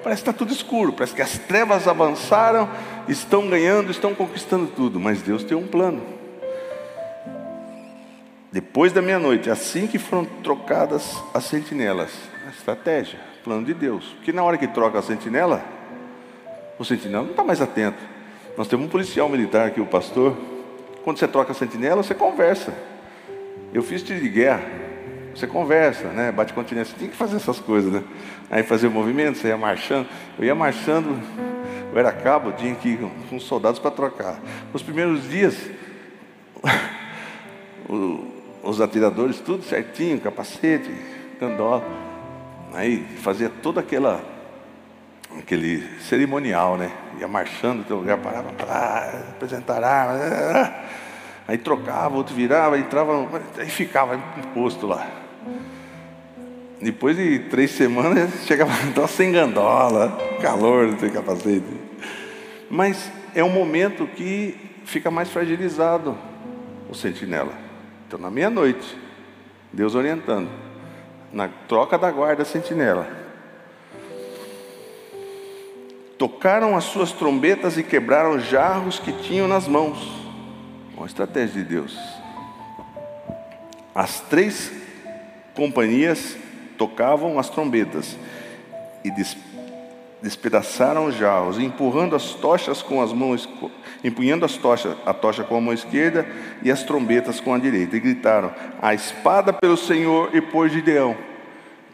[0.03, 2.69] Parece que está tudo escuro, parece que as trevas avançaram,
[3.07, 6.01] estão ganhando, estão conquistando tudo, mas Deus tem um plano.
[8.51, 12.11] Depois da meia-noite, assim que foram trocadas as sentinelas,
[12.47, 14.05] a estratégia, plano de Deus.
[14.15, 15.63] Porque na hora que troca a sentinela,
[16.79, 17.99] o sentinela não está mais atento.
[18.57, 20.35] Nós temos um policial militar aqui, o pastor.
[21.03, 22.73] Quando você troca a sentinela, você conversa.
[23.73, 24.88] Eu fiz tiro de guerra.
[25.35, 26.31] Você conversa, né?
[26.31, 26.95] Bate continência.
[26.97, 28.03] Tem que fazer essas coisas, né?
[28.49, 30.07] Aí fazer o movimento, você ia marchando.
[30.37, 31.19] Eu ia marchando,
[31.91, 34.39] eu era cabo, tinha que ir com soldados para trocar.
[34.73, 35.55] Nos primeiros dias,
[38.63, 40.91] os atiradores, tudo certinho, capacete,
[41.39, 41.83] candola.
[42.73, 44.23] Aí fazia toda aquela
[45.37, 46.91] aquele cerimonial, né?
[47.19, 50.73] Ia marchando, teu lugar parava, ah, apresentar arma,
[51.49, 55.07] aí trocava, outro virava, entrava, aí ficava no posto lá.
[56.79, 61.65] Depois de três semanas, chegava então, sem gandola, calor, não tem capacete.
[62.69, 66.15] Mas é um momento que fica mais fragilizado
[66.87, 67.53] o sentinela.
[68.07, 68.95] Então, na meia-noite,
[69.73, 70.49] Deus orientando,
[71.33, 73.07] na troca da guarda sentinela,
[76.15, 80.18] tocaram as suas trombetas e quebraram jarros que tinham nas mãos.
[81.09, 81.97] Estratégia de Deus.
[83.95, 84.71] As três
[85.55, 86.37] companhias
[86.77, 88.15] tocavam as trombetas
[89.03, 89.11] e
[90.21, 93.49] despedaçaram os jarros, empurrando as tochas com as mãos,
[94.03, 96.27] empunhando as tochas, a tocha com a mão esquerda
[96.61, 101.17] e as trombetas com a direita, e gritaram: A espada pelo Senhor e por Gideão.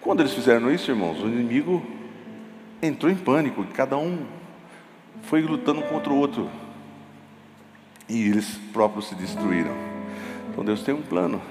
[0.01, 1.81] Quando eles fizeram isso, irmãos, o inimigo
[2.81, 4.25] entrou em pânico, e cada um
[5.21, 6.64] foi lutando contra o outro.
[8.07, 9.75] E eles próprios se destruíram.
[10.51, 11.41] Então Deus tem um plano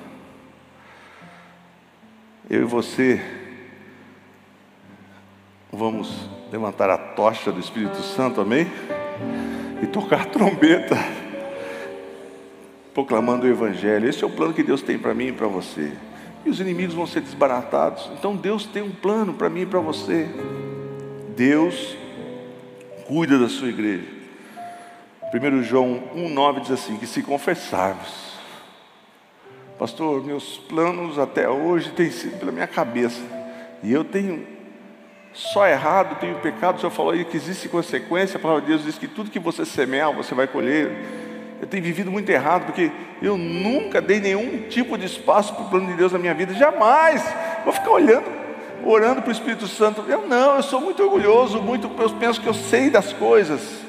[2.49, 3.23] eu e você
[5.73, 8.67] vamos levantar a tocha do Espírito Santo, amém?
[9.83, 10.95] E tocar trombeta,
[12.93, 14.07] proclamando o Evangelho.
[14.07, 15.95] Esse é o plano que Deus tem para mim e para você.
[16.45, 18.11] E os inimigos vão ser desbaratados.
[18.19, 20.29] Então Deus tem um plano para mim e para você.
[21.35, 21.97] Deus
[23.07, 24.14] cuida da sua igreja.
[25.35, 28.35] 1 João 1,9 diz assim: que se confessarmos
[29.79, 33.21] Pastor, meus planos até hoje têm sido pela minha cabeça.
[33.83, 34.47] E eu tenho
[35.33, 36.77] só errado, tenho pecado.
[36.77, 38.37] O Senhor falou aí que existe consequência.
[38.37, 40.93] A palavra de Deus diz que tudo que você semear, você vai colher.
[41.61, 45.69] Eu tenho vivido muito errado, porque eu nunca dei nenhum tipo de espaço para o
[45.69, 46.55] plano de Deus na minha vida.
[46.55, 47.23] Jamais.
[47.65, 48.31] Vou ficar olhando,
[48.85, 50.05] orando para o Espírito Santo.
[50.09, 53.84] Eu não, eu sou muito orgulhoso, muito, eu penso que eu sei das coisas.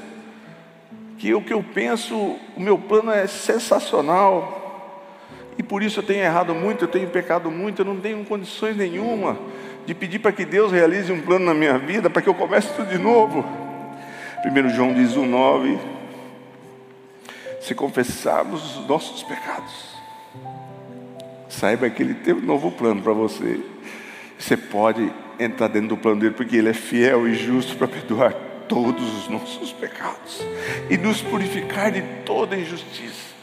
[1.18, 2.16] Que o que eu penso,
[2.56, 4.64] o meu plano é sensacional.
[5.58, 8.76] E por isso eu tenho errado muito, eu tenho pecado muito, eu não tenho condições
[8.76, 9.38] nenhuma
[9.86, 12.74] de pedir para que Deus realize um plano na minha vida, para que eu comece
[12.74, 13.46] tudo de novo.
[14.46, 15.80] 1 João diz 1,9:
[17.62, 19.96] Se confessarmos os nossos pecados,
[21.48, 23.60] saiba que Ele tem um novo plano para você.
[24.38, 28.34] Você pode entrar dentro do plano dele, porque Ele é fiel e justo para perdoar
[28.68, 30.42] todos os nossos pecados
[30.90, 33.36] e nos purificar de toda injustiça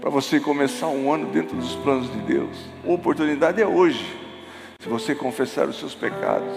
[0.00, 2.56] para você começar um ano dentro dos planos de Deus.
[2.86, 4.04] A oportunidade é hoje.
[4.80, 6.54] Se você confessar os seus pecados,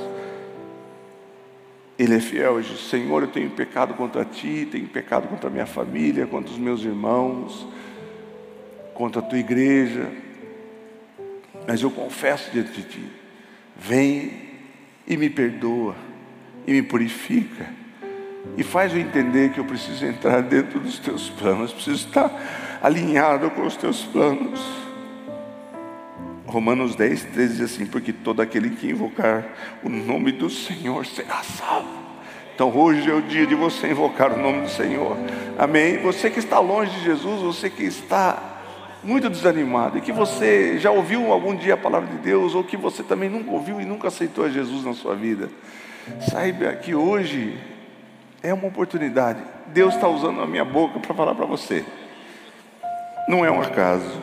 [1.97, 5.51] Ele é fiel e diz: Senhor, eu tenho pecado contra ti, tenho pecado contra a
[5.51, 7.67] minha família, contra os meus irmãos,
[8.93, 10.11] contra a tua igreja,
[11.67, 13.03] mas eu confesso diante de ti.
[13.75, 14.51] Vem
[15.07, 15.95] e me perdoa
[16.67, 17.80] e me purifica
[18.57, 23.49] e faz eu entender que eu preciso entrar dentro dos teus planos, preciso estar alinhado
[23.51, 24.59] com os teus planos.
[26.45, 29.45] Romanos 10, 13 diz assim: Porque todo aquele que invocar
[29.83, 32.01] o nome do Senhor será salvo.
[32.53, 35.15] Então hoje é o dia de você invocar o nome do Senhor.
[35.57, 35.97] Amém?
[35.99, 38.51] Você que está longe de Jesus, você que está
[39.03, 42.77] muito desanimado e que você já ouviu algum dia a palavra de Deus, ou que
[42.77, 45.49] você também nunca ouviu e nunca aceitou a Jesus na sua vida,
[46.29, 47.57] saiba que hoje
[48.43, 49.41] é uma oportunidade.
[49.67, 51.85] Deus está usando a minha boca para falar para você.
[53.27, 54.19] Não é um acaso.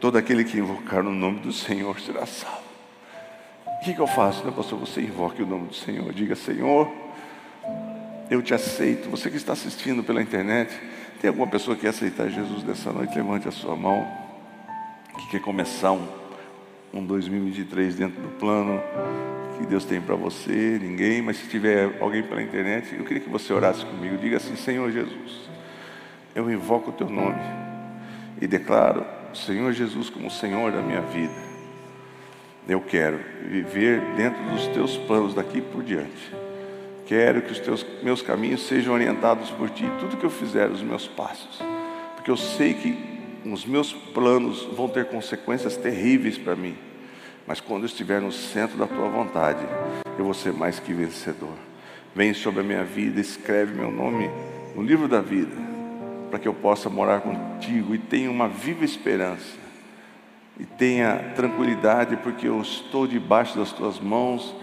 [0.00, 2.64] Todo aquele que invocar o nome do Senhor será salvo.
[3.66, 4.78] O que, que eu faço, né, pastor?
[4.78, 6.12] Você invoque o nome do Senhor.
[6.12, 6.90] Diga, Senhor,
[8.30, 9.10] eu te aceito.
[9.10, 10.74] Você que está assistindo pela internet,
[11.20, 13.14] tem alguma pessoa que quer aceitar Jesus nessa noite?
[13.14, 14.06] Levante a sua mão.
[15.18, 16.06] Que quer começar um,
[16.94, 18.80] um 2023 dentro do plano
[19.58, 23.28] que Deus tem para você, ninguém, mas se tiver alguém pela internet, eu queria que
[23.28, 24.16] você orasse comigo.
[24.16, 25.50] Diga assim: Senhor Jesus,
[26.34, 27.40] eu invoco o teu nome
[28.40, 29.04] e declaro
[29.34, 31.34] Senhor Jesus como Senhor da minha vida.
[32.68, 36.32] Eu quero viver dentro dos teus planos daqui por diante.
[37.06, 40.80] Quero que os teus, meus caminhos sejam orientados por ti, tudo que eu fizer, os
[40.80, 41.60] meus passos,
[42.16, 43.13] porque eu sei que
[43.44, 46.76] os meus planos vão ter consequências terríveis para mim
[47.46, 49.66] mas quando eu estiver no centro da tua vontade,
[50.18, 51.54] eu vou ser mais que vencedor.
[52.14, 54.30] Vem sobre a minha vida, escreve meu nome
[54.74, 55.54] no livro da vida,
[56.30, 59.62] para que eu possa morar contigo e tenha uma viva esperança.
[60.58, 64.54] E tenha tranquilidade, porque eu estou debaixo das tuas mãos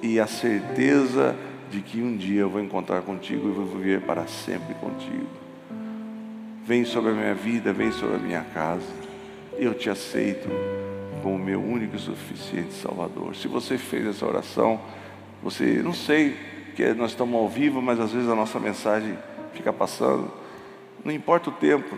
[0.00, 1.36] e a certeza
[1.70, 5.39] de que um dia eu vou encontrar contigo e vou viver para sempre contigo.
[6.70, 8.86] Vem sobre a minha vida, vem sobre a minha casa.
[9.58, 10.48] Eu te aceito
[11.20, 13.34] como meu único e suficiente Salvador.
[13.34, 14.80] Se você fez essa oração,
[15.42, 16.36] você, não sei
[16.76, 19.18] que nós estamos ao vivo, mas às vezes a nossa mensagem
[19.52, 20.30] fica passando.
[21.04, 21.96] Não importa o tempo,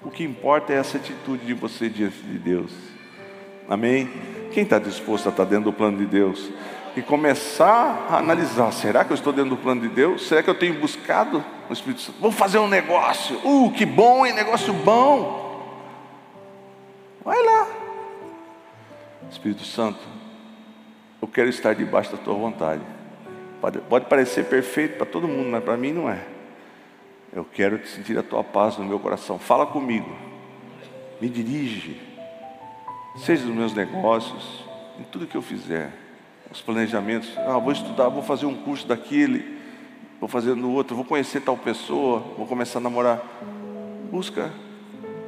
[0.00, 2.70] o que importa é essa atitude de você diante de Deus.
[3.68, 4.08] Amém?
[4.52, 6.48] Quem está disposto a estar dentro do plano de Deus?
[6.96, 10.28] E começar a analisar: será que eu estou dentro do plano de Deus?
[10.28, 12.18] Será que eu tenho buscado o Espírito Santo?
[12.20, 13.36] Vou fazer um negócio.
[13.44, 14.32] Uh, que bom, hein?
[14.32, 15.48] Negócio bom.
[17.24, 17.66] Vai lá.
[19.30, 20.00] Espírito Santo,
[21.20, 22.82] eu quero estar debaixo da tua vontade.
[23.60, 26.24] Pode, pode parecer perfeito para todo mundo, mas para mim não é.
[27.32, 29.38] Eu quero sentir a tua paz no meu coração.
[29.38, 30.10] Fala comigo,
[31.20, 32.00] me dirige,
[33.16, 34.64] seja nos meus negócios,
[34.98, 35.92] em tudo que eu fizer,
[36.50, 37.30] os planejamentos.
[37.36, 39.57] Ah, vou estudar, vou fazer um curso daquele,
[40.20, 43.22] vou fazer no outro, vou conhecer tal pessoa, vou começar a namorar.
[44.10, 44.50] Busca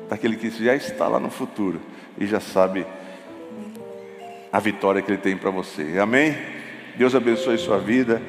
[0.08, 1.80] daquele que já está lá no futuro
[2.18, 2.86] e já sabe
[4.52, 5.98] a vitória que Ele tem para você.
[6.00, 6.36] Amém?
[6.96, 8.20] Deus abençoe sua vida.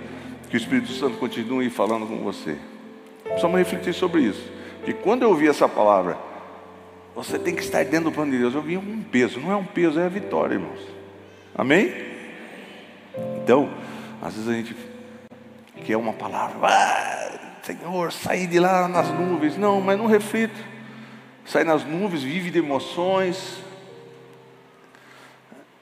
[0.49, 2.57] Que o Espírito Santo continue falando com você.
[3.23, 4.51] Precisamos refletir sobre isso.
[4.83, 6.17] Que quando eu ouvi essa palavra,
[7.15, 8.53] você tem que estar dentro do plano de Deus.
[8.53, 10.81] Eu vi um peso, não é um peso, é a vitória, irmãos.
[11.55, 11.93] Amém?
[13.41, 13.69] Então,
[14.21, 14.75] às vezes a gente
[15.85, 19.57] quer uma palavra, ah, Senhor, sair de lá nas nuvens.
[19.57, 20.59] Não, mas não reflito.
[21.45, 23.61] Sai nas nuvens, vive de emoções,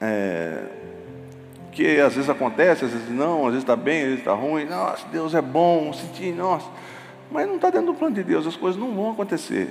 [0.00, 0.64] é,
[1.70, 4.64] que às vezes acontece, às vezes não, às vezes está bem, às vezes está ruim.
[4.64, 6.68] Nossa, Deus é bom, sentir, nossa.
[7.30, 9.68] Mas não está dentro do plano de Deus, as coisas não vão acontecer.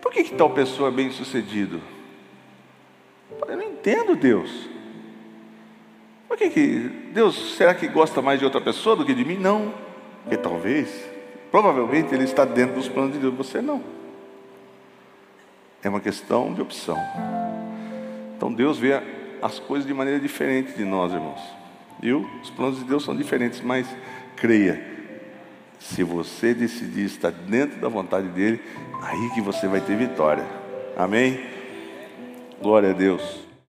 [0.00, 1.80] Por que, que tal pessoa é bem sucedido?
[3.86, 4.68] entendo Deus.
[6.28, 6.78] Por que, que
[7.12, 9.36] Deus, será que gosta mais de outra pessoa do que de mim?
[9.36, 9.72] Não.
[10.22, 10.88] Porque talvez,
[11.50, 13.82] provavelmente Ele está dentro dos planos de Deus, você não.
[15.82, 16.98] É uma questão de opção.
[18.36, 19.00] Então Deus vê
[19.40, 21.40] as coisas de maneira diferente de nós, irmãos.
[22.00, 22.28] Viu?
[22.42, 23.86] Os planos de Deus são diferentes, mas
[24.36, 24.84] creia,
[25.78, 28.60] se você decidir estar dentro da vontade dele,
[29.02, 30.44] aí que você vai ter vitória.
[30.96, 31.40] Amém?
[32.60, 33.45] Glória a Deus.